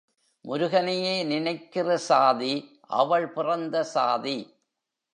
முருகனையே 0.45 1.23
நினைக்கிற 1.23 1.97
சாதி 1.97 2.79
அவள் 2.81 3.27
பிறந்த 3.29 3.83
சாதி. 3.83 4.53